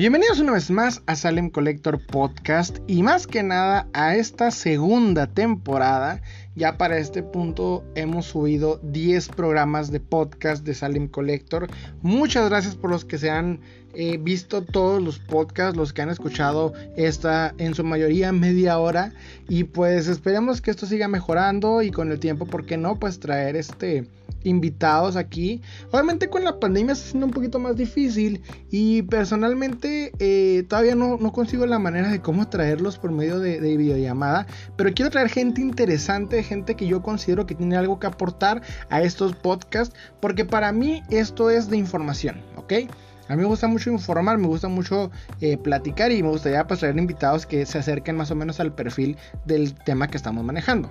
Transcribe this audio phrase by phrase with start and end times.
[0.00, 5.26] Bienvenidos una vez más a Salem Collector Podcast y más que nada a esta segunda
[5.26, 6.22] temporada.
[6.56, 11.68] Ya para este punto hemos subido 10 programas de podcast de Salem Collector.
[12.02, 13.60] Muchas gracias por los que se han
[13.94, 19.12] eh, visto todos los podcasts, los que han escuchado esta en su mayoría media hora.
[19.48, 22.98] Y pues esperemos que esto siga mejorando y con el tiempo, ¿por qué no?
[22.98, 24.08] Pues traer este
[24.44, 25.60] invitados aquí.
[25.90, 31.18] Obviamente con la pandemia está siendo un poquito más difícil y personalmente eh, todavía no,
[31.32, 34.46] consigo la manera de cómo traerlos por medio de, videollamada,
[34.76, 39.02] pero quiero traer gente interesante, gente que yo considero que tiene algo que aportar a
[39.02, 42.72] estos podcasts, porque para mí esto es de información, ¿ok?
[43.28, 46.80] A mí me gusta mucho informar, me gusta mucho eh, platicar y me gustaría pues,
[46.80, 50.90] traer invitados que se acerquen más o menos al perfil del tema que estamos manejando.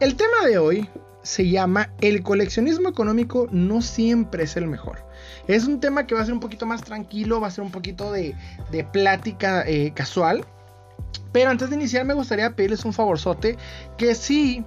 [0.00, 0.88] El tema de hoy
[1.22, 5.04] se llama El coleccionismo económico no siempre es el mejor.
[5.48, 7.70] Es un tema que va a ser un poquito más tranquilo, va a ser un
[7.70, 8.34] poquito de,
[8.92, 10.46] plática eh, casual.
[11.32, 13.56] Pero antes de iniciar me gustaría pedirles un favorzote
[13.96, 14.64] que si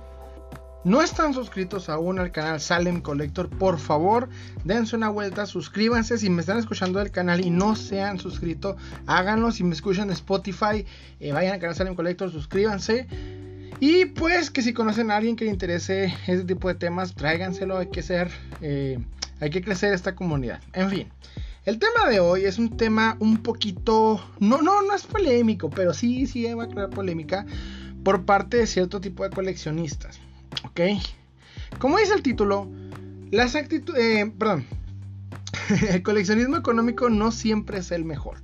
[0.84, 4.28] no están suscritos aún al canal Salem Collector, por favor
[4.66, 6.18] dense una vuelta, suscríbanse.
[6.18, 8.76] Si me están escuchando del canal y no se han suscrito,
[9.08, 9.52] háganlo.
[9.52, 10.86] Si me escuchan de Spotify,
[11.20, 13.08] eh, vayan al canal Salem Collector, suscríbanse.
[13.80, 17.78] Y pues que si conocen a alguien que le interese este tipo de temas, tráiganselo,
[17.78, 18.30] hay que ser,
[18.62, 19.00] eh,
[19.40, 20.62] hay que crecer esta comunidad.
[20.74, 21.10] En fin,
[21.66, 25.94] el tema de hoy es un tema un poquito, no, no, no es polémico, pero
[25.94, 27.46] sí, sí va a crear polémica
[28.04, 30.20] por parte de cierto tipo de coleccionistas.
[30.66, 30.82] ¿Ok?
[31.80, 32.70] Como dice el título,
[33.32, 34.66] las actitudes, eh, perdón,
[35.90, 38.38] el coleccionismo económico no siempre es el mejor.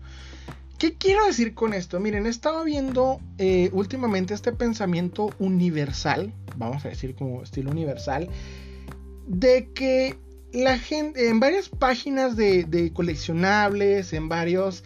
[0.78, 2.00] ¿Qué quiero decir con esto?
[2.00, 8.30] Miren, he estado viendo eh, últimamente este pensamiento universal, vamos a decir como estilo universal,
[9.28, 10.18] de que
[10.52, 14.84] la gente, en varias páginas de, coleccionables, en varios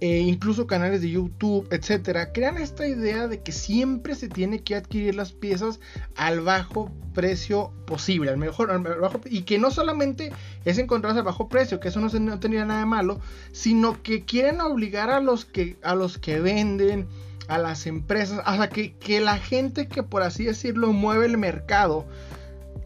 [0.00, 4.74] eh, incluso canales de YouTube, etcétera, crean esta idea de que siempre se tiene que
[4.74, 5.78] adquirir las piezas
[6.16, 10.32] al bajo precio posible, al mejor, bajo, y que no solamente
[10.64, 13.20] es encontrarse al bajo precio, que eso no, tendría nada de malo,
[13.52, 17.06] sino que quieren obligar a los que, a los que venden,
[17.46, 22.06] a las empresas, hasta que, que la gente que por así decirlo mueve el mercado,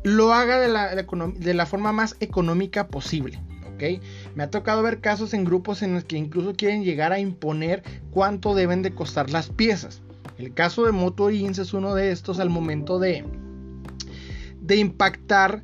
[0.06, 3.40] lo haga de la, de la forma más económica posible.
[4.34, 7.82] Me ha tocado ver casos en grupos en los que incluso quieren llegar a imponer
[8.10, 10.00] cuánto deben de costar las piezas.
[10.38, 13.24] El caso de Motorins es uno de estos al momento de,
[14.60, 15.62] de impactar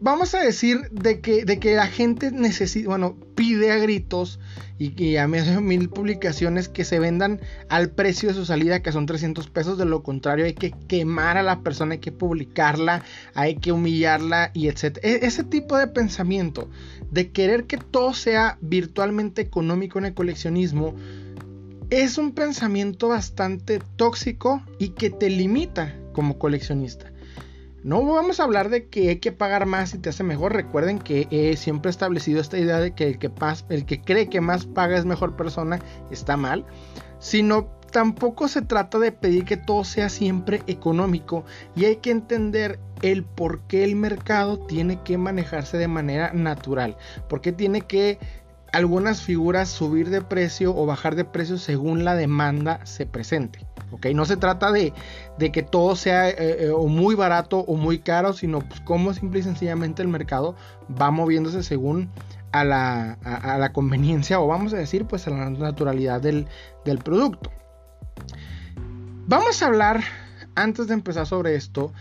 [0.00, 4.38] vamos a decir de que, de que la gente necesita, bueno, pide a gritos
[4.78, 9.06] y que a mil publicaciones que se vendan al precio de su salida, que son
[9.06, 9.76] 300 pesos.
[9.76, 13.02] De lo contrario, hay que quemar a la persona, hay que publicarla,
[13.34, 14.98] hay que humillarla y etc.
[15.02, 16.70] E, ese tipo de pensamiento,
[17.10, 20.94] de querer que todo sea virtualmente económico en el coleccionismo,
[21.90, 27.12] es un pensamiento bastante tóxico y que te limita como coleccionista.
[27.84, 30.52] No vamos a hablar de que hay que pagar más y te hace mejor.
[30.52, 33.30] Recuerden que he siempre establecido esta idea de que el que,
[33.68, 35.78] el que cree que más paga es mejor persona
[36.10, 36.66] está mal.
[37.20, 41.44] Sino tampoco se trata de pedir que todo sea siempre económico.
[41.76, 46.96] Y hay que entender el por qué el mercado tiene que manejarse de manera natural.
[47.28, 48.18] Por qué tiene que
[48.72, 53.66] algunas figuras subir de precio o bajar de precio según la demanda se presente.
[54.14, 54.92] No se trata de,
[55.38, 59.40] que todo sea eh, eh, o muy barato o muy caro, sino pues cómo simple
[59.40, 60.54] y sencillamente el mercado
[61.00, 62.10] va moviéndose según
[62.52, 66.46] a la, conveniencia o vamos a decir pues a la naturalidad del,
[66.84, 67.50] del producto.
[69.26, 70.02] Vamos a hablar,
[70.54, 71.92] antes de empezar sobre esto,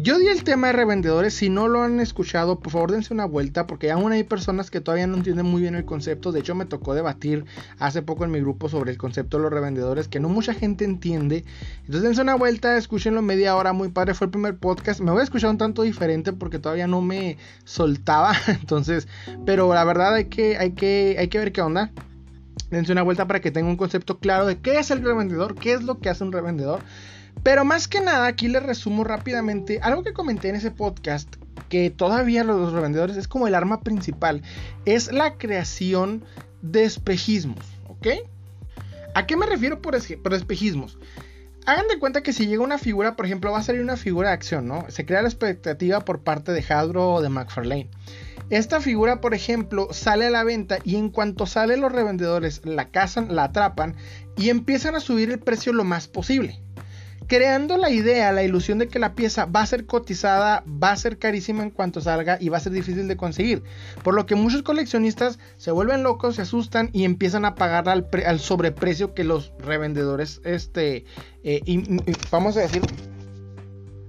[0.00, 3.24] yo di el tema de revendedores, si no lo han escuchado, por favor dense una
[3.24, 6.30] vuelta, porque aún hay personas que todavía no entienden muy bien el concepto.
[6.30, 7.44] De hecho, me tocó debatir
[7.80, 10.84] hace poco en mi grupo sobre el concepto de los revendedores, que no mucha gente
[10.84, 11.44] entiende.
[11.80, 15.00] Entonces dense una vuelta, escúchenlo media hora, muy padre, fue el primer podcast.
[15.00, 18.34] Me voy a escuchar un tanto diferente porque todavía no me soltaba.
[18.46, 19.08] Entonces,
[19.46, 21.90] pero la verdad hay que, hay que, hay que ver qué onda.
[22.70, 25.72] Dense una vuelta para que tengan un concepto claro de qué es el revendedor, qué
[25.72, 26.82] es lo que hace un revendedor.
[27.42, 31.36] Pero más que nada, aquí les resumo rápidamente algo que comenté en ese podcast,
[31.68, 34.42] que todavía los revendedores es como el arma principal,
[34.84, 36.24] es la creación
[36.62, 38.08] de espejismos, ¿ok?
[39.14, 40.98] ¿A qué me refiero por, espejismos?
[41.66, 44.28] Hagan de cuenta que si llega una figura, por ejemplo, va a salir una figura
[44.28, 44.86] de acción, ¿no?
[44.88, 47.90] Se crea la expectativa por parte de Hasbro o de McFarlane.
[48.48, 52.88] Esta figura, por ejemplo, sale a la venta y en cuanto sale los revendedores la
[52.88, 53.96] cazan, la atrapan
[54.38, 56.58] y empiezan a subir el precio lo más posible.
[57.28, 60.96] Creando la idea, la ilusión de que la pieza va a ser cotizada, va a
[60.96, 63.62] ser carísima en cuanto salga y va a ser difícil de conseguir.
[64.02, 68.40] Por lo que muchos coleccionistas se vuelven locos, se asustan y empiezan a pagar al,
[68.40, 71.04] sobreprecio que los revendedores, este,
[71.44, 71.60] eh,
[72.30, 72.82] vamos a decir,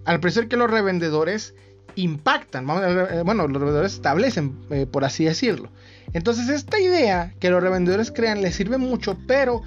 [0.06, 1.54] al precio que los revendedores
[1.96, 5.70] impactan, eh, bueno, los revendedores establecen, eh, por así decirlo.
[6.14, 9.62] Entonces esta idea que los revendedores crean les sirve mucho, pero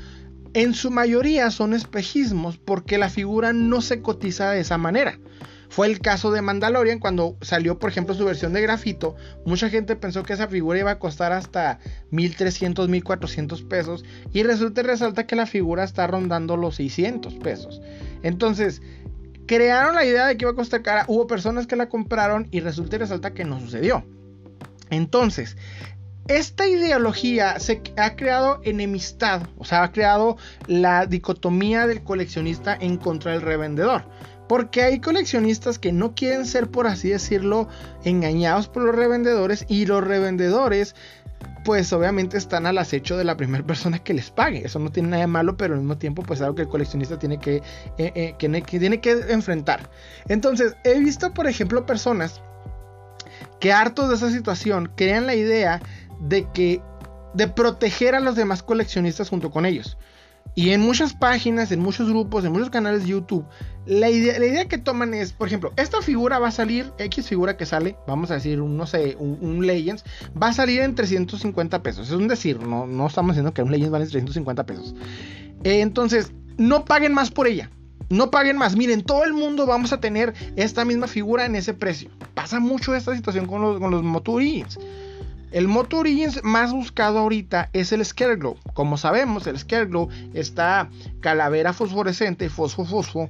[0.54, 5.18] en su mayoría son espejismos porque la figura no se cotiza de esa manera.
[5.72, 9.16] Fue el caso de Mandalorian cuando salió, por ejemplo, su versión de grafito.
[9.46, 11.78] Mucha gente pensó que esa figura iba a costar hasta
[12.10, 14.04] 1300, 1400 pesos.
[14.34, 17.80] Y resulta y resalta que la figura está rondando los 600 pesos.
[18.22, 18.82] Entonces,
[19.46, 21.06] crearon la idea de que iba a costar cara.
[21.08, 24.04] Hubo personas que la compraron y resulta y resalta que no sucedió.
[24.90, 25.56] Entonces,
[26.28, 30.36] esta ideología se ha creado enemistad, o sea, ha creado
[30.66, 34.04] la dicotomía del coleccionista en contra del revendedor.
[34.48, 37.68] Porque hay coleccionistas que no quieren ser, por así decirlo,
[38.04, 40.94] engañados por los revendedores y los revendedores
[41.64, 44.64] pues obviamente están al acecho de la primera persona que les pague.
[44.64, 46.68] Eso no tiene nada de malo, pero al mismo tiempo pues es algo que el
[46.68, 47.56] coleccionista tiene que,
[47.98, 48.48] eh, eh, que,
[48.78, 49.88] tiene que enfrentar.
[50.28, 52.40] Entonces, he visto por ejemplo personas
[53.60, 55.80] que hartos de esa situación crean la idea
[56.22, 56.82] de que
[57.34, 59.96] de proteger a los demás coleccionistas junto con ellos.
[60.54, 63.46] Y en muchas páginas, en muchos grupos, en muchos canales de YouTube,
[63.86, 67.28] la idea, la idea que toman es, por ejemplo, esta figura va a salir, X
[67.28, 70.04] figura que sale, vamos a decir, un, no sé, un, Legends,
[70.40, 72.08] va a salir en 350 pesos.
[72.08, 74.94] Es un decir, no, no estamos diciendo que un Legends vale 350 pesos.
[75.64, 77.70] Eh, entonces, no paguen más por ella.
[78.10, 78.76] No paguen más.
[78.76, 82.10] Miren, todo el mundo vamos a tener esta misma figura en ese precio.
[82.34, 84.02] Pasa mucho esta situación con los, con los
[85.52, 86.06] el motor
[86.42, 88.56] más buscado ahorita es el Scareglow.
[88.74, 90.88] Como sabemos, el Scareglow está
[91.20, 93.28] calavera fosforescente, fosfo fosfo,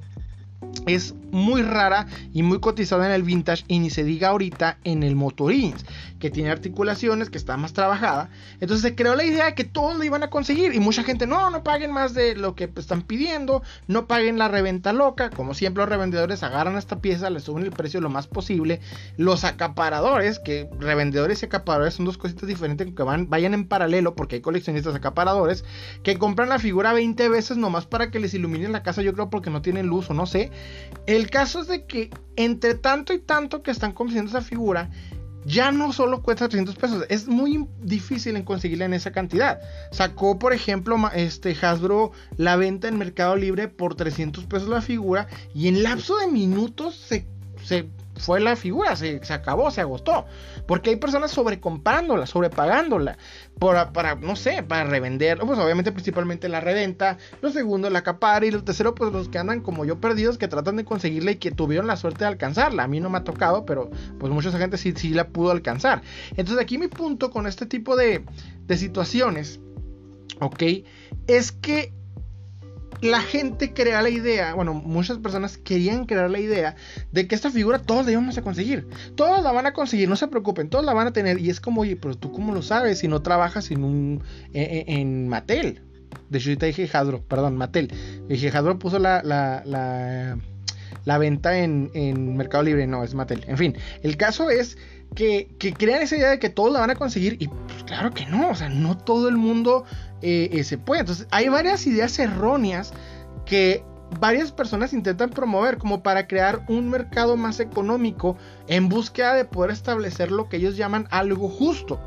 [0.85, 5.03] es muy rara y muy cotizada en el vintage y ni se diga ahorita en
[5.03, 5.83] el motorins
[6.23, 8.29] que tiene articulaciones, que está más trabajada.
[8.61, 11.27] Entonces se creó la idea de que todos lo iban a conseguir y mucha gente,
[11.27, 15.29] no, no paguen más de lo que están pidiendo, no paguen la reventa loca.
[15.31, 18.79] Como siempre los revendedores agarran esta pieza, le suben el precio lo más posible.
[19.17, 24.15] Los acaparadores, que revendedores y acaparadores son dos cositas diferentes que van, vayan en paralelo
[24.15, 25.65] porque hay coleccionistas acaparadores
[26.03, 29.29] que compran la figura 20 veces nomás para que les iluminen la casa, yo creo
[29.29, 30.51] porque no tienen luz o no sé.
[31.05, 34.89] El caso es de que entre tanto y tanto que están consiguiendo esa figura,
[35.45, 39.59] ya no solo cuesta 300 pesos, es muy difícil en conseguirla en esa cantidad.
[39.91, 45.27] Sacó, por ejemplo, este Hasbro la venta en Mercado Libre por 300 pesos la figura
[45.53, 47.25] y en lapso de minutos se,
[47.63, 50.25] se fue la figura, se, acabó, se agotó.
[50.67, 53.17] Porque hay personas sobrecomprándola, sobrepagándola,
[53.59, 58.43] por, para, no sé, para revender, pues obviamente principalmente la reventa, lo segundo la acapar
[58.43, 61.35] y lo tercero pues los que andan como yo perdidos que tratan de conseguirla y
[61.37, 62.83] que tuvieron la suerte de alcanzarla.
[62.83, 63.89] A mí no me ha tocado, pero
[64.19, 66.01] pues mucha gente sí, sí la pudo alcanzar.
[66.31, 68.23] Entonces aquí mi punto con este tipo de,
[68.67, 69.59] de situaciones,
[70.39, 70.63] ok,
[71.27, 71.93] es que
[73.03, 76.75] la gente crea la idea, bueno, muchas personas querían crear la idea
[77.11, 78.87] de que esta figura todos la íbamos a conseguir.
[79.15, 81.39] Todos la van a conseguir, no se preocupen, todos la van a tener.
[81.39, 84.23] Y es como, oye, pero tú cómo lo sabes si no trabajas en un
[84.53, 85.81] en, Mattel.
[86.29, 86.89] De hecho, ahorita dije
[87.27, 87.91] perdón, Mattel.
[88.27, 90.37] Dije, Hadro puso la, la, la,
[91.05, 93.43] la venta en, en, Mercado Libre, no, es Mattel.
[93.47, 94.77] En fin, el caso es
[95.13, 97.37] que, crean esa idea de que todos la van a conseguir.
[97.39, 99.85] Y pues claro que no, o sea, no todo el mundo
[100.21, 101.01] eh, eh, se puede.
[101.01, 102.93] Entonces, hay varias ideas erróneas
[103.45, 103.83] que
[104.19, 109.71] varias personas intentan promover como para crear un mercado más económico en búsqueda de poder
[109.71, 111.99] establecer lo que ellos llaman algo justo.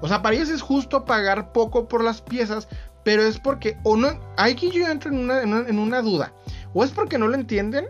[0.00, 2.68] O sea, para ellos es justo pagar poco por las piezas,
[3.02, 6.32] pero es porque, o no, aquí yo entro en una, en una duda,
[6.74, 7.86] o es porque no lo entienden,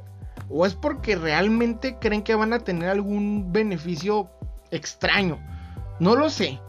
[0.49, 4.30] o es porque realmente creen que van a tener algún beneficio
[4.70, 5.38] extraño.
[6.00, 6.60] No lo sé.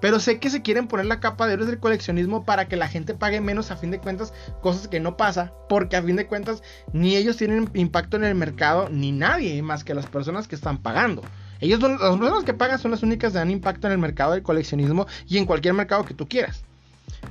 [0.00, 2.88] Pero sé que se quieren poner la capa de héroes del coleccionismo para que la
[2.88, 6.26] gente pague menos a fin de cuentas, cosas que no pasa, porque a fin de
[6.26, 10.56] cuentas ni ellos tienen impacto en el mercado, ni nadie más que las personas que
[10.56, 11.22] están pagando.
[11.60, 14.42] Ellos las personas que pagan son las únicas que dan impacto en el mercado del
[14.42, 16.64] coleccionismo y en cualquier mercado que tú quieras.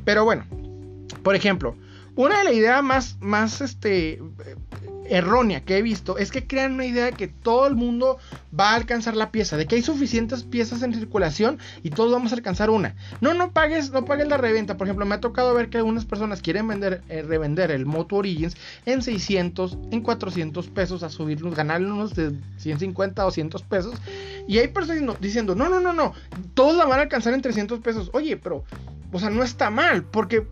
[0.03, 0.43] Pero bueno,
[1.21, 1.75] por ejemplo,
[2.15, 4.19] una de las ideas más, más este,
[5.09, 8.17] errónea que he visto es que crean una idea de que todo el mundo
[8.57, 12.31] va a alcanzar la pieza, de que hay suficientes piezas en circulación y todos vamos
[12.31, 12.95] a alcanzar una.
[13.21, 14.77] No, no pagues, no pagues la reventa.
[14.77, 18.17] Por ejemplo, me ha tocado ver que algunas personas quieren vender, eh, revender el Moto
[18.17, 18.55] Origins
[18.85, 23.95] en 600, en 400 pesos, a subirlos, ganarle unos de 150, 200 pesos.
[24.47, 26.13] Y hay personas diciendo, no, no, no, no,
[26.53, 28.09] todos la van a alcanzar en 300 pesos.
[28.13, 28.63] Oye, pero,
[29.11, 30.45] o sea, no está mal, porque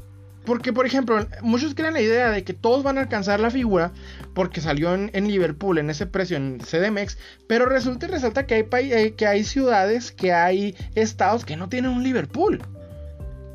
[0.46, 3.92] porque, por ejemplo, muchos creen la idea de que todos van a alcanzar la figura
[4.34, 7.18] porque salió en, Liverpool en ese precio en CDMX,
[7.48, 11.70] pero resulta y resalta que hay, eh, que hay ciudades, que hay estados que no
[11.70, 12.62] tienen un Liverpool.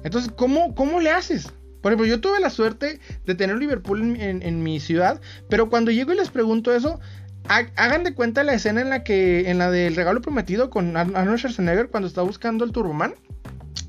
[0.05, 1.53] Entonces, ¿cómo, cómo le haces?
[1.83, 5.91] Por ejemplo, yo tuve la suerte de tener un Liverpool en, mi ciudad, pero cuando
[5.91, 7.01] llego y les pregunto eso,
[7.49, 11.39] hagan de cuenta la escena en la que, en la del regalo prometido con Arnold
[11.39, 13.15] Schwarzenegger cuando está buscando el Turboman,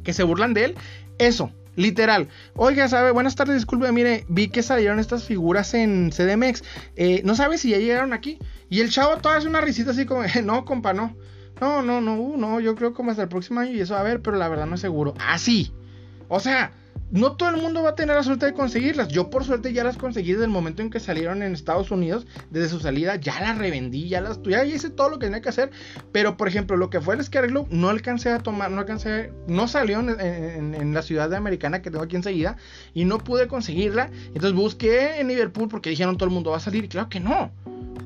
[0.03, 0.75] que se burlan de él.
[1.17, 2.27] Eso, Literal.
[2.55, 6.63] Oiga, sabe, buenas tardes, disculpe, mire, vi que salieron estas figuras en CDMX.
[6.95, 8.39] Eh, no sabe si ya llegaron aquí.
[8.67, 11.15] Y el chavo todavía es una risita así como, no, compa, no.
[11.61, 14.01] No, no, no, uh, no, yo creo como hasta el próximo año y eso a
[14.01, 15.13] ver, pero la verdad no es seguro.
[15.19, 15.71] Así.
[16.29, 16.71] O sea,
[17.09, 19.07] no todo el mundo va a tener la suerte de conseguirlas.
[19.07, 22.27] Yo por suerte ya las conseguí desde el momento en que salieron en Estados Unidos.
[22.49, 25.49] Desde su salida ya las revendí, ya las ya hice todo lo que tenía que
[25.49, 25.71] hacer.
[26.11, 29.31] Pero por ejemplo, lo que fue el Scare Globe no alcancé a tomar, no alcancé,
[29.47, 32.57] no salió en, la ciudad de americana que tengo aquí enseguida.
[32.93, 34.09] Y no pude conseguirla.
[34.27, 36.83] Entonces busqué en Liverpool porque dijeron todo el mundo va a salir.
[36.83, 37.51] Y claro que no.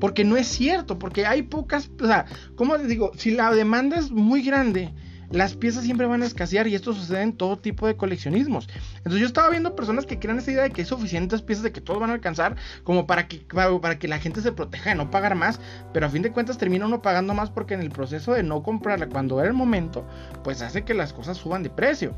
[0.00, 3.12] Porque no es cierto, porque hay pocas, o sea, ¿cómo les digo?
[3.16, 4.92] Si la demanda es muy grande,
[5.32, 8.68] las piezas siempre van a escasear y esto sucede en todo tipo de coleccionismos.
[8.98, 11.72] Entonces yo estaba viendo personas que crean esa idea de que hay suficientes piezas de
[11.72, 13.38] que todos van a alcanzar como para que,
[13.80, 15.58] para, que la gente se proteja de no pagar más,
[15.92, 18.62] pero a fin de cuentas termina uno pagando más porque en el proceso de no
[18.62, 20.06] comprarla cuando era el momento,
[20.44, 22.14] pues hace que las cosas suban de precio.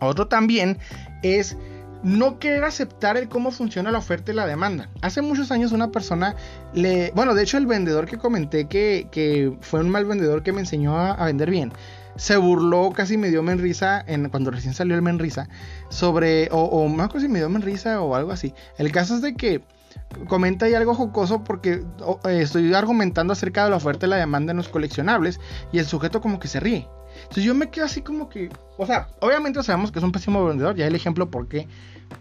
[0.00, 0.78] Otro también
[1.22, 1.56] es
[2.02, 4.88] no querer aceptar el cómo funciona la oferta y la demanda.
[5.02, 6.34] Hace muchos años una persona
[6.74, 7.12] le...
[7.14, 10.96] Bueno, de hecho el vendedor que comenté que, fue un mal vendedor que me enseñó
[10.98, 11.72] a vender bien
[12.16, 15.48] se burló, casi me dio menrisa en, cuando recién salió el menrisa,
[15.88, 18.54] sobre, o, o más si me dio menrisa o algo así.
[18.78, 19.62] El caso es de que
[20.28, 21.82] comenta ahí algo jocoso porque
[22.24, 25.40] eh, estoy argumentando acerca de la oferta y la demanda en los coleccionables
[25.72, 26.88] y el sujeto como que se ríe.
[27.22, 30.44] Entonces yo me quedo así como que, o sea, obviamente sabemos que es un pésimo
[30.44, 31.68] vendedor, ya el ejemplo por qué,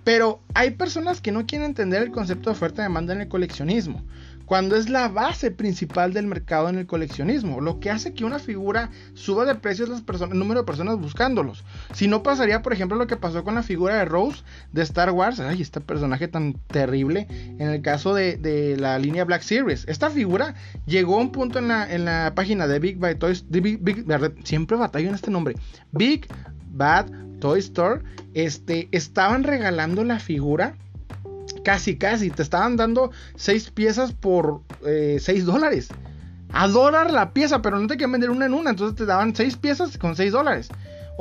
[0.04, 3.28] pero hay personas que no quieren entender el concepto de oferta y demanda en el
[3.28, 4.04] coleccionismo
[4.52, 7.62] cuando es la base principal del mercado en el coleccionismo.
[7.62, 11.64] Lo que hace que una figura suba de precio es el número de personas buscándolos.
[11.94, 14.44] Si no pasaría, por ejemplo, lo que pasó con la figura de Rose
[14.74, 15.40] de Star Wars.
[15.40, 17.28] Ay, este personaje tan terrible.
[17.60, 19.86] En el caso de, la línea Black Series.
[19.88, 20.54] Esta figura
[20.86, 23.46] llegó a un punto en la, página de Big Bad Toys.
[24.44, 25.56] siempre batallo en este nombre.
[25.94, 26.28] Big
[26.74, 27.06] Bad
[27.40, 28.02] Toy Store.
[28.34, 30.76] Este, estaban regalando la figura
[31.64, 32.30] Casi, casi.
[32.30, 35.90] Te estaban dando 6 piezas por 6 eh, dólares.
[36.54, 38.72] A dólar la pieza, pero no te quieren vender una en una.
[38.72, 40.70] Entonces te daban 6 piezas con 6 dólares.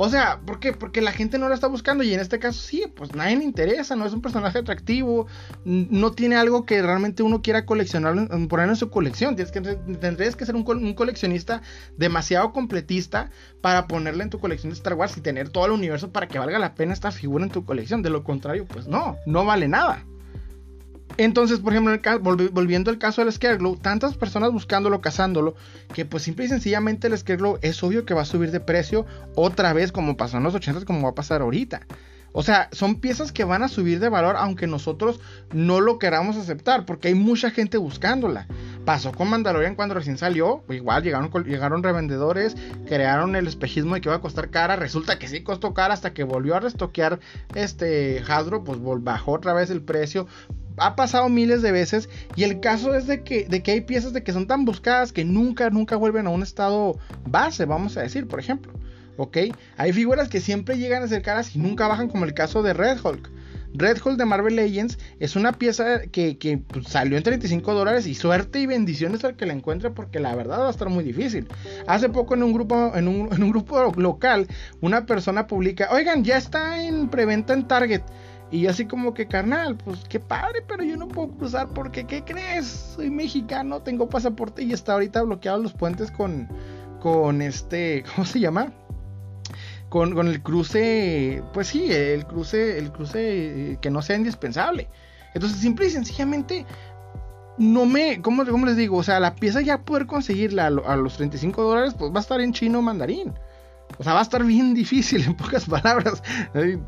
[0.03, 0.73] O sea, ¿por qué?
[0.73, 3.43] Porque la gente no la está buscando y en este caso sí, pues nadie le
[3.43, 5.27] interesa, no es un personaje atractivo,
[5.63, 8.15] no tiene algo que realmente uno quiera coleccionar,
[8.47, 9.35] poner en su colección.
[9.35, 11.61] Tienes que, tendrías que ser un, un, coleccionista
[11.97, 13.29] demasiado completista
[13.61, 16.39] para ponerla en tu colección de Star Wars y tener todo el universo para que
[16.39, 18.01] valga la pena esta figura en tu colección.
[18.01, 20.03] De lo contrario, pues no, no vale nada.
[21.17, 21.99] Entonces, por ejemplo,
[22.51, 25.55] volviendo al caso del Scareglow, tantas personas buscándolo, cazándolo,
[25.93, 29.05] que pues simple y sencillamente el Scareglow es obvio que va a subir de precio
[29.35, 31.81] otra vez, como pasó en los 80 como va a pasar ahorita.
[32.33, 35.19] O sea, son piezas que van a subir de valor aunque nosotros
[35.51, 38.47] no lo queramos aceptar, porque hay mucha gente buscándola.
[38.85, 42.55] Pasó con Mandalorian cuando recién salió, igual llegaron, llegaron revendedores,
[42.87, 46.13] crearon el espejismo de que iba a costar cara, resulta que sí costó cara hasta
[46.13, 47.19] que volvió a restoquear
[47.53, 50.25] este Hasbro, pues bajó otra vez el precio,
[50.81, 54.13] ha pasado miles de veces y el caso es de que, de que hay piezas
[54.13, 58.01] de que son tan buscadas que nunca, nunca vuelven a un estado base, vamos a
[58.01, 58.73] decir, por ejemplo.
[59.17, 59.37] ¿Ok?
[59.77, 62.73] Hay figuras que siempre llegan a ser caras y nunca bajan como el caso de
[62.73, 63.29] Red Hulk.
[63.73, 68.15] Red Hulk de Marvel Legends es una pieza que, pues, salió en 35 dólares y
[68.15, 71.47] suerte y bendiciones al que la encuentre porque la verdad va a estar muy difícil.
[71.87, 74.47] Hace poco en un grupo, en un, en un grupo local,
[74.81, 78.01] una persona publica, oigan, ya está en preventa en Target.
[78.51, 82.21] Y así como que, carnal, pues qué padre, pero yo no puedo cruzar porque, ¿qué
[82.23, 82.67] crees?
[82.95, 86.49] Soy mexicano, tengo pasaporte y está ahorita bloqueado los puentes con,
[86.99, 88.73] con este, ¿cómo se llama?
[89.87, 94.89] Con, con el cruce, pues sí, el cruce, el cruce eh, que no sea indispensable.
[95.33, 96.65] Entonces, simple y sencillamente,
[97.57, 98.97] no me, ¿cómo, cómo les digo?
[98.97, 102.41] O sea, la pieza ya poder conseguirla a, los 35 dólares, pues va a estar
[102.41, 103.33] en chino mandarín.
[103.97, 106.23] O sea, va a estar bien difícil en pocas palabras.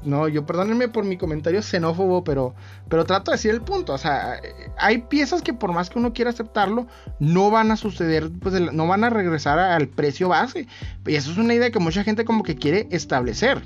[0.04, 2.56] No, yo perdónenme por mi comentario xenófobo, pero,
[2.90, 3.94] pero trato de decir el punto.
[3.94, 4.40] O sea,
[4.78, 6.88] hay piezas que por más que uno quiera aceptarlo,
[7.20, 10.68] no van a suceder, pues no van a regresar al precio base.
[11.06, 13.62] Y eso es una idea que mucha gente como que quiere establecer.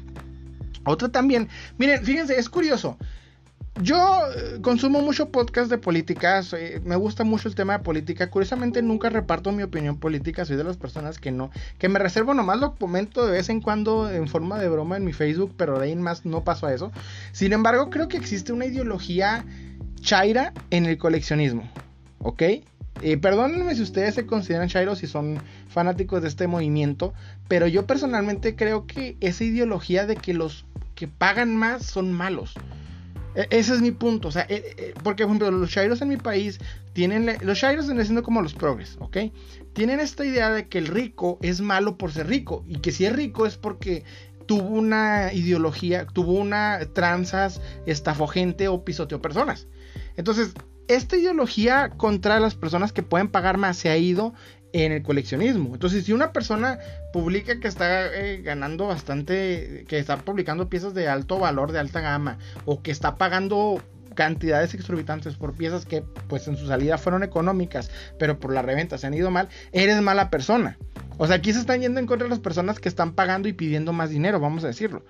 [0.85, 2.97] Otra también, miren, fíjense, es curioso.
[3.81, 8.29] Yo eh, consumo mucho podcast de políticas, me gusta mucho el tema de política.
[8.29, 12.33] Curiosamente nunca reparto mi opinión política, soy de las personas que no, que me reservo
[12.33, 15.77] nomás lo comento de vez en cuando en forma de broma en mi Facebook, pero
[15.77, 16.91] de ahí en más no paso a eso.
[17.31, 19.45] Sin embargo, creo que existe una ideología
[20.01, 21.69] chaira en el coleccionismo,
[22.19, 22.43] ¿ok?
[23.03, 27.13] Eh, perdónenme si ustedes se consideran chairos y son fanáticos de este movimiento,
[27.47, 30.65] pero yo personalmente creo que esa ideología de que los
[30.95, 32.55] que pagan más son malos.
[33.37, 34.27] E, ese es mi punto.
[34.27, 36.59] O sea, eh, eh, porque, por ejemplo, los Shairos en mi país
[36.93, 37.37] tienen.
[37.41, 39.17] Los Shairos están siendo como los progres, ¿ok?
[39.73, 42.65] Tienen esta idea de que el rico es malo por ser rico.
[42.67, 44.03] Y que si es rico es porque
[44.47, 49.67] tuvo una ideología, tuvo una tranzas, estafó gente o pisoteó personas.
[50.15, 50.53] Entonces,
[50.87, 54.33] esta ideología contra las personas que pueden pagar más se ha ido
[54.73, 55.73] en el coleccionismo.
[55.73, 56.79] Entonces, si una persona
[57.13, 62.01] publica que está eh, ganando bastante, que está publicando piezas de alto valor, de alta
[62.01, 63.81] gama, o que está pagando
[64.15, 68.97] cantidades exorbitantes por piezas que pues en su salida fueron económicas, pero por la reventa
[68.97, 70.77] se han ido mal, eres mala persona.
[71.17, 73.53] O sea, aquí se están yendo en contra de las personas que están pagando y
[73.53, 75.05] pidiendo más dinero, vamos a decirlo.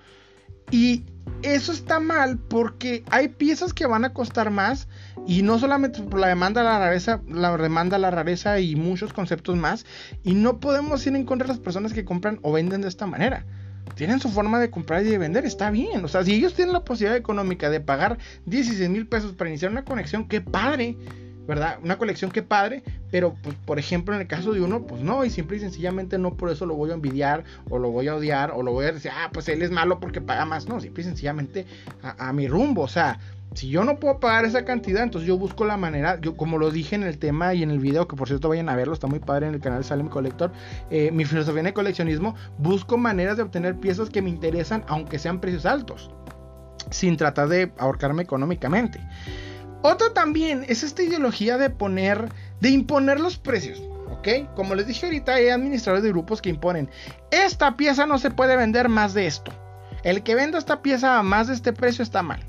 [0.70, 1.04] Y
[1.42, 4.88] eso está mal porque hay piezas que van a costar más
[5.26, 9.56] y no solamente por la demanda la rareza, la demanda la rareza y muchos conceptos
[9.56, 9.86] más
[10.24, 13.06] y no podemos ir en contra de las personas que compran o venden de esta
[13.06, 13.44] manera.
[13.94, 16.04] Tienen su forma de comprar y de vender, está bien.
[16.04, 19.70] O sea, si ellos tienen la posibilidad económica de pagar 16 mil pesos para iniciar
[19.70, 20.96] una conexión, qué padre.
[21.48, 21.78] ¿Verdad?
[21.82, 25.24] Una colección que padre, pero pues, por ejemplo en el caso de uno, pues no,
[25.24, 28.14] y simple y sencillamente no por eso lo voy a envidiar o lo voy a
[28.14, 30.78] odiar o lo voy a decir, ah, pues él es malo porque paga más, no,
[30.78, 31.66] simple y sencillamente
[32.02, 33.18] a, mi rumbo, o sea,
[33.54, 36.70] si yo no puedo pagar esa cantidad, entonces yo busco la manera, yo como lo
[36.70, 39.06] dije en el tema y en el video, que por cierto vayan a verlo, está
[39.06, 40.52] muy padre en el canal Salem Collector,
[40.90, 45.18] eh, mi filosofía en el coleccionismo, busco maneras de obtener piezas que me interesan, aunque
[45.18, 46.10] sean precios altos,
[46.90, 49.00] sin tratar de ahorcarme económicamente.
[49.82, 53.80] Otra también es esta ideología de poner, de imponer los precios.
[54.10, 54.52] ¿Ok?
[54.56, 56.90] Como les dije ahorita, hay administradores de grupos que imponen,
[57.30, 59.52] esta pieza no se puede vender más de esto.
[60.02, 62.40] El que venda esta pieza a más de este precio está mal.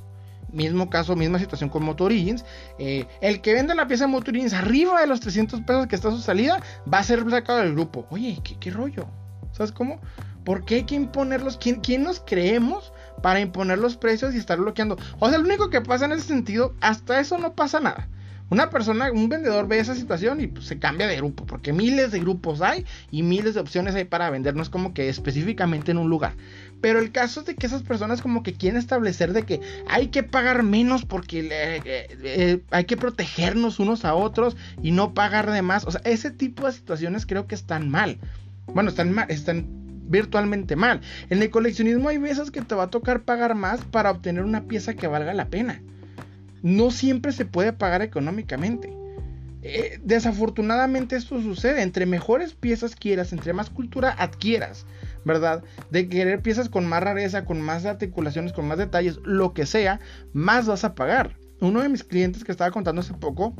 [0.51, 2.43] Mismo caso, misma situación con Motorigins.
[2.79, 6.11] Eh, el que venda la pieza de arriba de los 300 pesos que está a
[6.11, 6.59] su salida
[6.91, 8.07] va a ser sacado del grupo.
[8.09, 9.07] Oye, ¿qué, qué rollo?
[9.51, 9.99] ¿Sabes cómo?
[10.43, 11.57] ¿Por qué hay que imponerlos?
[11.57, 14.97] ¿Quién, ¿Quién nos creemos para imponer los precios y estar bloqueando.
[15.19, 18.07] O sea, lo único que pasa en ese sentido, hasta eso no pasa nada.
[18.51, 22.11] Una persona, un vendedor ve esa situación y pues, se cambia de grupo, porque miles
[22.11, 25.91] de grupos hay y miles de opciones hay para vender, no es como que específicamente
[25.91, 26.33] en un lugar.
[26.81, 30.07] Pero el caso es de que esas personas como que quieren establecer de que hay
[30.07, 35.51] que pagar menos porque eh, eh, hay que protegernos unos a otros y no pagar
[35.51, 35.85] de más.
[35.85, 38.17] O sea, ese tipo de situaciones creo que están mal.
[38.73, 40.99] Bueno, están mal, están virtualmente mal.
[41.29, 44.63] En el coleccionismo hay veces que te va a tocar pagar más para obtener una
[44.65, 45.81] pieza que valga la pena.
[46.61, 48.93] No siempre se puede pagar económicamente.
[49.61, 51.81] Eh, desafortunadamente esto sucede.
[51.81, 54.85] Entre mejores piezas quieras, entre más cultura adquieras,
[55.23, 55.63] ¿verdad?
[55.91, 59.99] De querer piezas con más rareza, con más articulaciones, con más detalles, lo que sea,
[60.33, 61.37] más vas a pagar.
[61.61, 63.53] Uno de mis clientes que estaba contando hace poco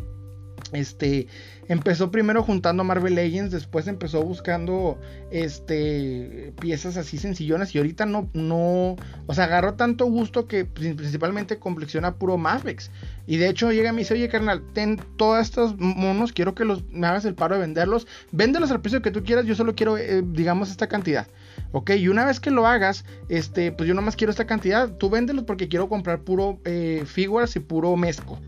[0.74, 1.28] este
[1.68, 5.00] empezó primero juntando Marvel Legends, después empezó buscando
[5.32, 8.96] este piezas así sencillonas y ahorita no no,
[9.28, 12.92] o sea, agarró tanto gusto que principalmente complexiona puro Mavericks.
[13.28, 16.66] Y de hecho llega y me dice, "Oye, carnal, ten todos estos monos, quiero que
[16.66, 18.08] los me hagas el paro de venderlos.
[18.32, 21.28] Véndelos al precio que tú quieras, yo solo quiero eh, digamos esta cantidad."
[21.72, 24.90] Ok, y una vez que lo hagas, este, pues yo nomás quiero esta cantidad.
[24.98, 28.40] Tú véndelos porque quiero comprar puro eh, figuras y puro mezco.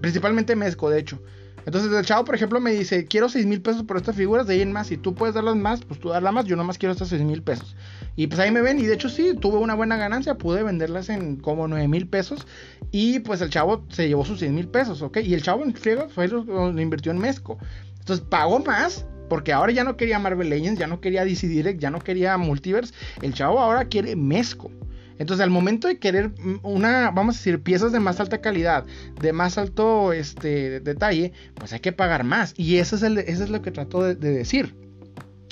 [0.00, 1.22] Principalmente mezco, de hecho.
[1.68, 4.54] Entonces el chavo, por ejemplo, me dice, quiero 6 mil pesos por estas figuras, de
[4.54, 6.94] ahí en más, si tú puedes darlas más, pues tú darlas más, yo nomás quiero
[6.94, 7.76] estas 6 mil pesos.
[8.16, 11.10] Y pues ahí me ven, y de hecho sí, tuve una buena ganancia, pude venderlas
[11.10, 12.46] en como 9 mil pesos,
[12.90, 15.18] y pues el chavo se llevó sus 6 mil pesos, ¿ok?
[15.18, 17.58] Y el chavo en friego fue lo, lo invirtió en Mezco.
[17.98, 21.82] Entonces pagó más, porque ahora ya no quería Marvel Legends, ya no quería DC Direct,
[21.82, 22.94] ya no quería Multiverse.
[23.20, 24.70] El chavo ahora quiere Mezco.
[25.18, 28.84] Entonces, al momento de querer una, vamos a decir, piezas de más alta calidad,
[29.20, 32.54] de más alto este, detalle, pues hay que pagar más.
[32.56, 34.74] Y eso es, el, eso es lo que trato de, decir.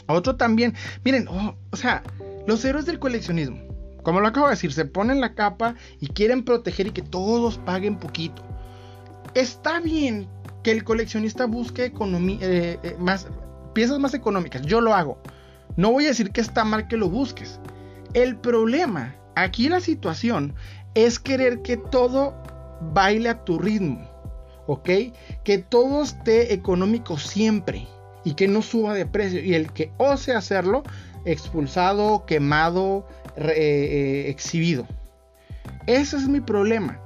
[0.06, 0.74] Otro también,
[1.04, 2.04] miren, oh, o sea,
[2.46, 3.58] los héroes del coleccionismo,
[4.04, 7.58] como lo acabo de decir, se ponen la capa y quieren proteger y que todos
[7.58, 8.42] paguen poquito.
[9.34, 10.28] Está bien
[10.62, 13.26] que el coleccionista busque eh, eh, más,
[13.74, 14.62] piezas más económicas.
[14.62, 15.20] Yo lo hago.
[15.76, 17.58] No voy a decir que está mal que lo busques.
[18.14, 20.54] El problema Aquí la situación
[20.94, 22.34] es querer que todo
[22.94, 24.10] baile a tu ritmo,
[24.66, 24.88] ¿ok?
[25.44, 27.86] Que todo esté económico siempre
[28.24, 29.44] y que no suba de precio.
[29.44, 30.82] Y el que ose hacerlo,
[31.26, 34.86] expulsado, quemado, eh, eh, exhibido.
[35.86, 36.98] Ese es mi problema.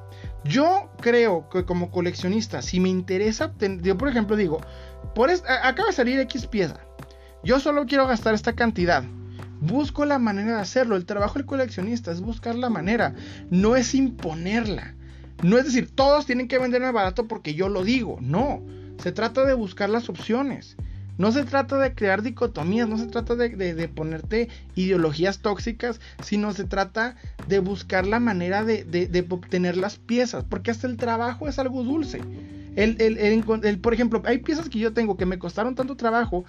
[0.45, 4.61] Yo creo que como coleccionista, si me interesa, yo por ejemplo digo,
[5.17, 6.79] por acaba de salir X pieza,
[7.43, 9.03] yo solo quiero gastar esta cantidad.
[9.61, 10.97] Busco la manera de hacerlo.
[10.97, 13.15] El trabajo del coleccionista es buscar la manera,
[13.51, 14.95] no es imponerla.
[15.43, 18.19] No es decir, todos tienen que venderme barato porque yo lo digo.
[18.21, 18.63] No,
[19.03, 20.77] se trata de buscar las opciones.
[21.21, 26.65] No se trata de crear dicotomías, no se trata de, ponerte ideologías tóxicas, sino se
[26.65, 27.15] trata
[27.47, 32.23] de buscar la manera de, obtener las piezas, porque hasta el trabajo es algo dulce.
[33.83, 36.47] Por ejemplo, hay piezas que yo tengo que me costaron tanto trabajo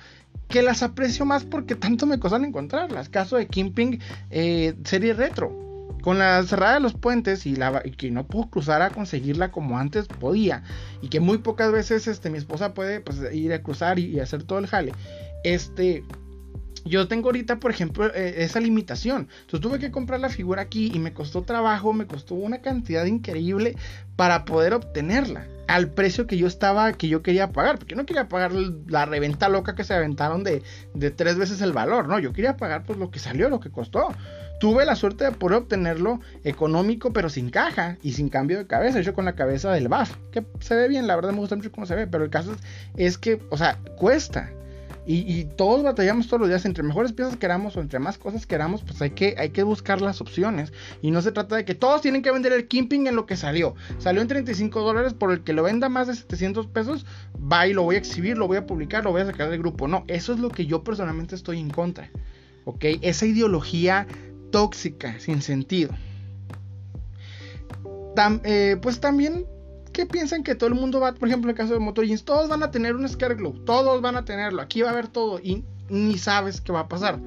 [0.51, 3.09] que las aprecio más porque tanto me costaron encontrarlas.
[3.09, 5.57] Caso de Kimping eh, serie retro
[6.01, 9.77] con la cerrada de los puentes y, la, que no puedo cruzar a conseguirla como
[9.77, 10.63] antes podía
[11.01, 14.43] y que muy pocas veces este, mi esposa puede pues, ir a cruzar y, hacer
[14.43, 14.93] todo el jale.
[15.43, 16.03] Este,
[16.85, 19.27] yo tengo ahorita, por ejemplo, eh, esa limitación.
[19.41, 23.05] Entonces tuve que comprar la figura aquí y me costó trabajo, me costó una cantidad
[23.05, 23.75] increíble
[24.15, 28.27] para poder obtenerla al precio que yo estaba, que yo quería pagar, porque no quería
[28.27, 30.63] pagar la reventa loca que se aventaron de,
[31.15, 34.09] tres veces el valor, no, yo quería pagar pues lo que salió, lo que costó
[34.59, 38.99] tuve la suerte de poder obtenerlo económico, pero sin caja y sin cambio de cabeza,
[38.99, 41.71] hecho con la cabeza del BAF, que se ve bien, la verdad me gusta mucho
[41.71, 42.55] cómo se ve, pero el caso
[42.95, 44.51] es, que, o sea, cuesta.
[45.05, 48.83] Y, todos batallamos todos los días, entre mejores piezas queramos o entre más cosas queramos,
[48.83, 50.71] pues hay que, hay que buscar las opciones.
[51.01, 53.35] Y no se trata de que todos tienen que vender el Kimping en lo que
[53.35, 53.73] salió.
[53.97, 57.73] Salió en 35 dólares, por el que lo venda más de 700 pesos, va y
[57.73, 59.87] lo voy a exhibir, lo voy a publicar, lo voy a sacar del grupo.
[59.87, 62.09] No, eso es lo que yo personalmente estoy en contra.
[62.65, 62.85] ¿Ok?
[63.01, 64.05] Esa ideología
[64.51, 65.91] tóxica, sin sentido.
[68.43, 69.45] Eh, pues también
[69.91, 72.49] que piensan que todo el mundo va, por ejemplo, en el caso de Motor todos
[72.49, 75.63] van a tener un Glow, todos van a tenerlo, aquí va a haber todo y
[75.89, 77.19] ni sabes qué va a pasar.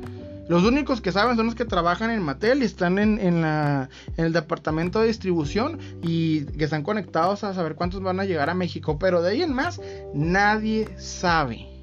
[0.48, 3.88] Los únicos que saben son los que trabajan en Mattel y están en, en, en,
[4.24, 8.54] el departamento de distribución y que están conectados a saber cuántos van a llegar a
[8.54, 8.98] México.
[8.98, 9.80] Pero de ahí en más,
[10.12, 11.73] nadie sabe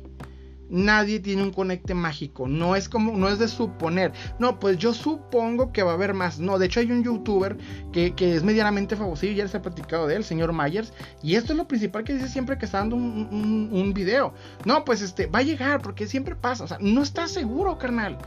[0.71, 2.47] nadie tiene un conecte mágico.
[2.47, 4.13] No es como, no es de suponer.
[4.39, 6.39] No, pues yo supongo que va a haber más.
[6.39, 7.57] No, de hecho hay un youtuber
[7.91, 10.93] que, es medianamente famoso ya les he platicado de él, señor Myers.
[11.21, 14.34] Y esto es lo principal que dice siempre que está dando un, video.
[14.65, 16.63] No, pues este, va a llegar porque siempre pasa.
[16.63, 18.17] O sea, no está seguro, carnal.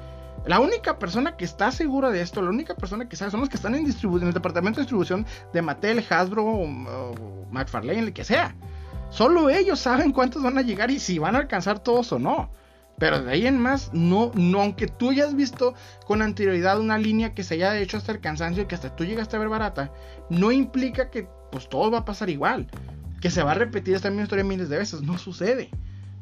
[0.47, 3.49] La única persona que está segura de esto, la única persona que sabe, son los
[3.49, 8.25] que están en, en el departamento de distribución de Mattel, Hasbro, o McFarlane, el que
[8.25, 8.55] sea.
[9.15, 12.51] Solo ellos saben cuántos van a llegar y si van a alcanzar todos o no.
[12.99, 15.75] Pero de ahí en más, no, no, aunque tú hayas visto
[16.05, 19.05] con anterioridad una línea que se haya hecho hasta el cansancio y que hasta tú
[19.05, 19.93] llegaste a ver barata,
[20.31, 22.67] no implica que pues todo va a pasar igual.
[23.21, 25.03] Que se va a repetir esta misma historia miles de veces.
[25.03, 25.71] No sucede.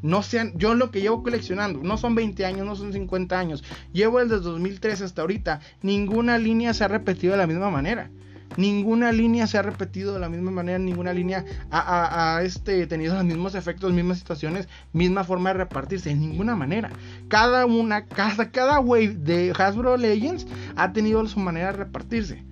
[0.02, 3.64] No sean, yo lo que llevo coleccionando, no son 20 años, no son 50 años.
[3.94, 5.60] Llevo desde 2013 hasta ahorita.
[5.80, 8.10] Ninguna línea se ha repetido de la misma manera.
[8.56, 13.24] Ninguna línea se ha repetido de la misma manera, ninguna línea ha, este, tenido los
[13.24, 16.90] mismos efectos, mismas situaciones, misma forma de repartirse, en ninguna manera.
[17.28, 22.42] Cada una, cada, cada wave de Hasbro Legends ha tenido su manera de repartirse.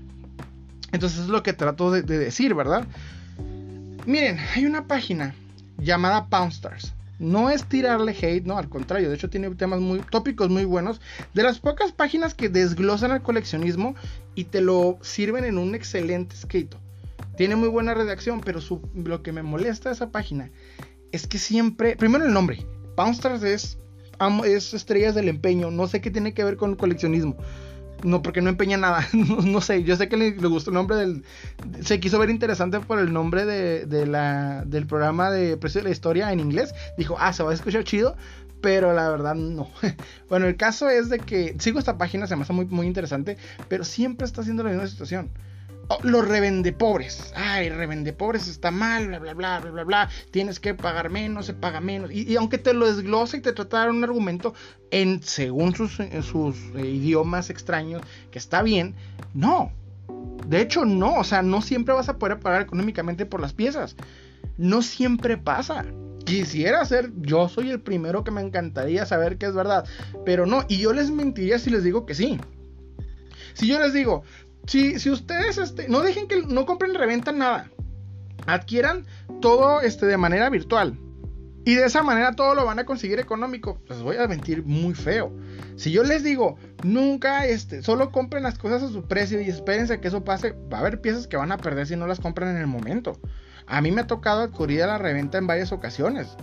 [0.92, 2.86] Entonces es lo que trato de, de decir, ¿verdad?
[4.06, 5.34] Miren, hay una página
[5.78, 6.94] llamada Poundstars.
[7.20, 11.02] No es tirarle hate, no, al contrario, de hecho tiene temas muy tópicos muy buenos.
[11.34, 13.94] De las pocas páginas que desglosan el coleccionismo
[14.34, 16.78] y te lo sirven en un excelente escrito.
[17.36, 18.60] Tiene muy buena redacción, pero
[18.94, 20.50] lo que me molesta de esa página
[21.12, 22.66] es que siempre, primero el nombre,
[22.96, 23.78] Poundstars es,
[24.44, 27.36] es estrellas del empeño, no sé qué tiene que ver con coleccionismo.
[28.02, 29.06] No, porque no empeña nada.
[29.12, 29.84] No, sé.
[29.84, 31.24] Yo sé que le, gustó el nombre del.
[31.82, 35.92] Se quiso ver interesante por el nombre de, la, del programa de Precio de la
[35.92, 36.74] Historia en inglés.
[36.96, 38.16] Dijo, ah, se va a escuchar chido.
[38.60, 39.70] Pero la verdad no.
[40.28, 43.36] Bueno, el caso es de que sigo esta página, se me hace muy, muy interesante.
[43.68, 45.30] Pero siempre está haciendo la misma situación.
[45.92, 47.32] Oh, los revende pobres.
[47.34, 50.08] Ay, revende pobres está mal, bla, bla, bla, bla, bla, bla.
[50.30, 52.12] Tienes que pagar menos, se paga menos.
[52.12, 54.54] Y, aunque te lo desglose y te trata de dar un argumento
[54.92, 58.94] en, según sus, sus eh, idiomas extraños, que está bien,
[59.34, 59.72] no.
[60.46, 61.14] De hecho, no.
[61.14, 63.96] O sea, no siempre vas a poder pagar económicamente por las piezas.
[64.58, 65.84] No siempre pasa.
[66.30, 69.84] Quisiera ser, yo soy el primero que me encantaría saber que es verdad.
[70.24, 72.38] Pero no, y yo les mentiría si les digo que sí.
[73.54, 74.22] Si yo les digo,
[74.66, 77.68] si, si ustedes este, no dejen que no compren reventa nada,
[78.46, 79.06] adquieran
[79.40, 80.96] todo este, de manera virtual.
[81.64, 83.80] Y de esa manera todo lo van a conseguir económico.
[83.88, 85.32] Les voy a mentir muy feo.
[85.74, 90.00] Si yo les digo, nunca, este, solo compren las cosas a su precio y espérense
[90.00, 92.50] que eso pase, va a haber piezas que van a perder si no las compran
[92.50, 93.18] en el momento.
[93.66, 96.36] A mí me ha tocado acudir a la reventa en varias ocasiones.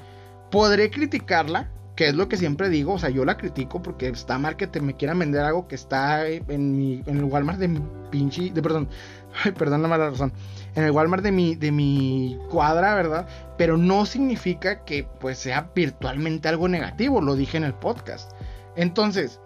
[0.52, 4.38] Podré criticarla, que es lo que siempre digo, o sea, yo la critico porque está
[4.38, 7.68] mal que te me quieran vender algo que está en mi en el Walmart de
[7.68, 8.88] mi pinche de perdón,
[9.44, 10.32] ay, perdón la mala razón,
[10.76, 13.28] en el Walmart de mi de mi cuadra, ¿verdad?
[13.58, 18.32] Pero no significa que pues sea virtualmente algo negativo, lo dije en el podcast.
[18.76, 19.40] Entonces,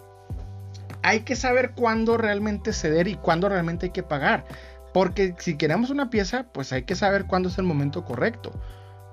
[1.04, 4.46] hay que saber cuándo realmente ceder y cuándo realmente hay que pagar.
[4.94, 8.52] Porque si queremos una pieza, pues hay que saber cuándo es el momento correcto.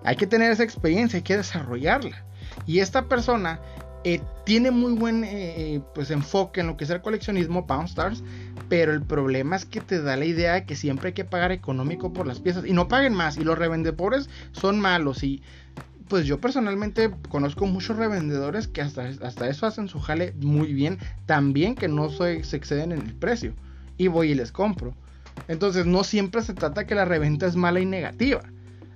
[0.05, 2.25] Hay que tener esa experiencia, hay que desarrollarla.
[2.67, 3.61] Y esta persona
[4.05, 7.89] eh, tiene muy buen eh, eh, pues, enfoque en lo que es el coleccionismo Pound
[7.89, 8.23] Stars,
[8.69, 11.53] pero el problema es que te da la idea de que siempre hay que pagar
[11.53, 13.37] económico por las piezas y no paguen más.
[13.37, 15.23] Y los revendedores son malos.
[15.23, 15.43] Y
[16.09, 20.99] pues yo personalmente conozco muchos revendedores que hasta, hasta eso hacen su jale muy bien.
[21.27, 23.55] También que no se exceden en el precio.
[23.97, 24.95] Y voy y les compro.
[25.47, 28.43] Entonces no siempre se trata que la reventa es mala y negativa.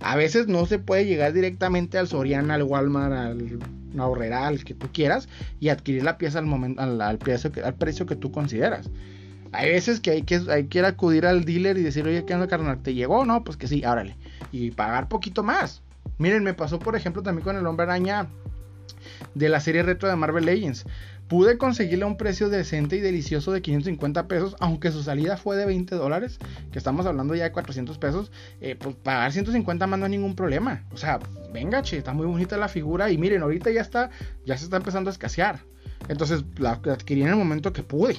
[0.01, 3.59] A veces no se puede llegar directamente al Soriana, al Walmart, al
[3.99, 5.29] Ahorrera, al que tú quieras
[5.61, 8.91] y adquirir la pieza al, momento, al, precio, que, al precio que tú consideras.
[9.53, 12.49] Hay veces que hay que, hay que acudir al dealer y decir, oye, ¿qué onda,
[12.49, 12.83] carnal?
[12.83, 13.25] ¿Te llegó?
[13.25, 14.17] No, pues que sí, árale.
[14.51, 15.83] Y pagar poquito más.
[16.19, 18.29] Miren, me pasó por ejemplo también con el hombre araña
[19.35, 20.85] de la serie retro de Marvel Legends.
[21.29, 25.65] Pude conseguirle un precio decente y delicioso de 550 pesos, aunque su salida fue de
[25.65, 26.39] 20 dólares,
[26.71, 30.37] que estamos hablando ya de 400 pesos, eh, pues pagar 150 más no hay ningún
[30.37, 30.85] problema.
[30.93, 31.21] O sea,
[31.53, 34.11] venga, che, está muy bonita la figura y miren, ahorita ya está,
[34.45, 35.61] ya se está empezando a escasear.
[36.09, 38.17] Entonces la adquirí en el momento que pude.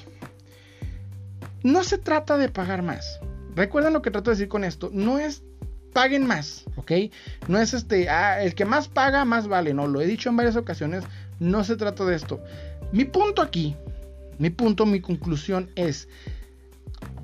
[1.61, 3.19] No se trata de pagar más.
[3.55, 4.89] Recuerden lo que trato de decir con esto.
[4.91, 5.43] No es
[5.93, 6.91] paguen más, ¿ok?
[7.47, 10.35] No es este, ah, el que más paga, más vale, no, lo he dicho en
[10.35, 11.03] varias ocasiones,
[11.39, 12.43] no se trata de esto.
[12.91, 13.75] Mi punto aquí,
[14.39, 16.09] mi punto, mi conclusión es,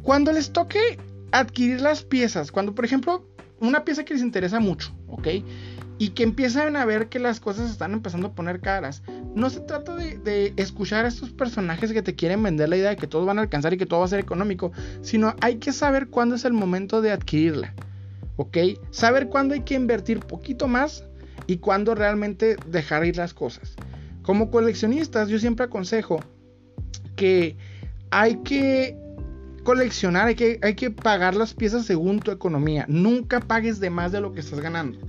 [0.03, 0.97] cuando les toque
[1.31, 3.25] adquirir las piezas, cuando por ejemplo,
[3.59, 5.27] una pieza que les interesa mucho, ¿ok?
[5.97, 9.03] Y que empiezan a ver que las cosas están empezando a poner caras.
[9.35, 12.89] No se trata de, de, escuchar a estos personajes que te quieren vender la idea
[12.91, 15.57] de que todos van a alcanzar y que todo va a ser económico, sino hay
[15.57, 17.73] que saber cuándo es el momento de adquirirla.
[18.39, 18.57] ¿Ok?
[18.89, 21.03] Saber cuándo hay que invertir poquito más
[21.45, 23.75] y cuándo realmente dejar ir las cosas.
[24.21, 26.21] Como coleccionistas, yo siempre aconsejo
[27.17, 27.57] que
[28.11, 28.97] hay que
[29.65, 32.85] coleccionar, hay que, hay que pagar las piezas según tu economía.
[32.87, 34.99] Nunca pagues de más de lo que estás ganando.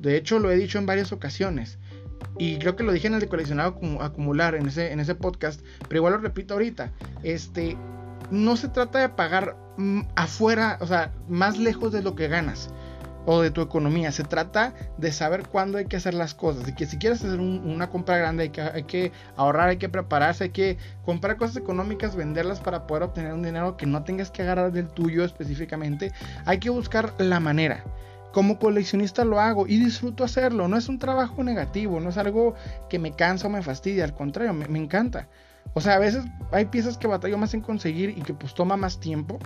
[0.00, 1.78] De hecho, lo he dicho en varias ocasiones.
[2.38, 5.60] Y creo que lo dije en el de coleccionado acumular en ese, en ese podcast.
[5.86, 6.90] Pero igual lo repito ahorita.
[7.22, 7.76] Este,
[8.32, 9.61] no se trata de pagar
[10.14, 12.70] afuera, o sea, más lejos de lo que ganas
[13.26, 14.12] o de tu economía.
[14.12, 16.68] Se trata de saber cuándo hay que hacer las cosas.
[16.68, 20.50] Y que si quieres hacer una compra grande, hay que, ahorrar, hay que prepararse, hay
[20.50, 24.72] que comprar cosas económicas, venderlas para poder obtener un dinero que no tengas que agarrar
[24.72, 26.12] del tuyo específicamente.
[26.44, 27.84] Hay que buscar la manera.
[28.32, 30.66] Como coleccionista lo hago y disfruto hacerlo.
[30.66, 32.54] No es un trabajo negativo, no es algo
[32.88, 34.04] que me cansa o me fastidia.
[34.04, 35.28] Al contrario, me encanta.
[35.74, 38.76] O sea, a veces hay piezas que batallo más en conseguir y que pues toma
[38.76, 39.38] más tiempo,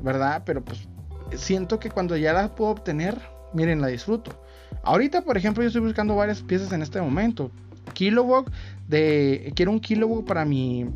[0.00, 0.42] ¿verdad?
[0.44, 0.88] Pero pues
[1.36, 3.18] siento que cuando ya las puedo obtener,
[3.52, 4.42] miren, la disfruto.
[4.82, 7.50] Ahorita, por ejemplo, yo estoy buscando varias piezas en este momento.
[7.94, 8.50] Kilowog
[8.86, 10.86] de quiero un Kilowog para mi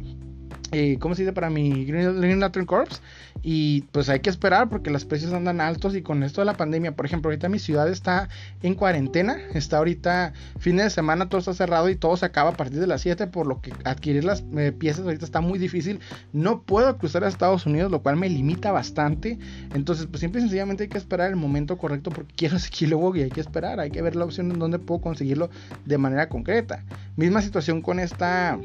[0.72, 1.32] eh, ¿cómo se dice?
[1.34, 3.02] Para mi Green, Lantern Corps.
[3.42, 6.56] Y pues hay que esperar porque los precios andan altos y con esto de la
[6.56, 8.28] pandemia, por ejemplo, ahorita mi ciudad está
[8.62, 12.56] en cuarentena, está ahorita fin de semana, todo está cerrado y todo se acaba a
[12.56, 16.00] partir de las 7, por lo que adquirir las eh, piezas ahorita está muy difícil.
[16.32, 19.38] No puedo cruzar a Estados Unidos, lo cual me limita bastante.
[19.74, 23.22] Entonces, pues simple y sencillamente hay que esperar el momento correcto porque quiero Kilowog y
[23.22, 25.50] hay que esperar, hay que ver la opción en donde puedo conseguirlo
[25.84, 26.84] de manera concreta.
[27.16, 28.58] Misma situación con esta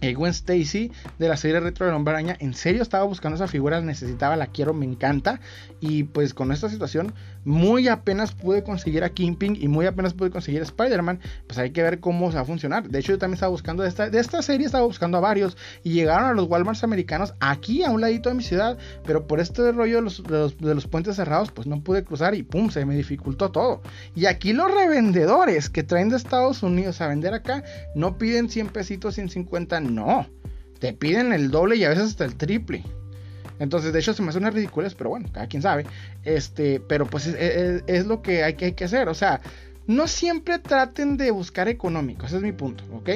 [0.00, 2.36] eh, Gwen Stacy de la serie Retro de Hombre Araña.
[2.40, 5.40] En serio estaba buscando esa figura, necesitaba, la quiero, me encanta.
[5.80, 10.30] Y pues con esta situación, muy apenas pude conseguir a Kingpin y muy apenas pude
[10.30, 11.20] conseguir a Spider-Man.
[11.46, 12.88] Pues hay que ver cómo se va a funcionar.
[12.88, 15.56] De hecho, yo también estaba buscando de esta, de esta serie, estaba buscando a varios.
[15.82, 18.78] Y llegaron a los Walmarts americanos aquí a un ladito de mi ciudad.
[19.04, 22.42] Pero por este rollo de los, de los puentes cerrados, pues no pude cruzar y
[22.42, 23.82] pum, se me dificultó todo.
[24.14, 28.68] Y aquí los revendedores que traen de Estados Unidos a vender acá no piden 100
[28.68, 30.26] pesitos, 150 no.
[30.78, 32.84] Te piden el doble y a veces hasta el triple.
[33.58, 35.86] Entonces, de hecho, se me hace una ridiculez, pero bueno, cada quien sabe.
[36.24, 39.08] Este, pero pues es, lo que hay, que hay que hacer.
[39.08, 39.40] O sea,
[39.86, 43.08] no siempre traten de buscar económico, ese es mi punto, ¿ok?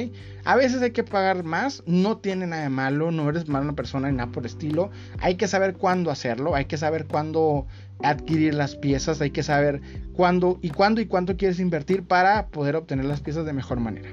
[0.45, 4.09] A veces hay que pagar más, no tiene nada de malo, no eres mala persona
[4.09, 4.89] ni nada por estilo.
[5.19, 7.67] Hay que saber cuándo hacerlo, hay que saber cuándo
[8.01, 9.81] adquirir las piezas, hay que saber
[10.13, 14.09] cuándo y cuándo y cuánto quieres invertir para poder obtener las piezas de mejor manera.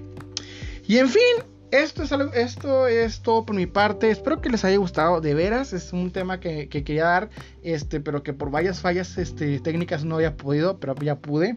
[0.87, 4.11] Y en fin, esto es, esto es todo por mi parte.
[4.11, 5.20] Espero que les haya gustado.
[5.20, 7.31] De veras, es un tema que, quería dar.
[7.62, 11.54] Este, pero que por varias fallas este, técnicas no había podido, pero ya pude.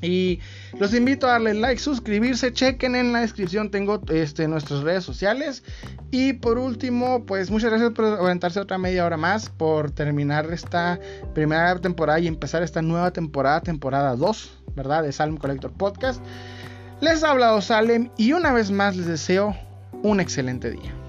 [0.00, 0.40] Y
[0.78, 5.62] los invito a darle like, suscribirse, chequen en la descripción, tengo este, nuestras redes sociales.
[6.10, 10.98] Y por último, pues muchas gracias por aventarse otra media hora más, por terminar esta
[11.34, 15.02] primera temporada y empezar esta nueva temporada, temporada 2, ¿verdad?
[15.02, 16.22] De Salem Collector Podcast.
[17.04, 19.54] Les ha hablado Salem y una vez más les deseo
[20.02, 21.03] un excelente día.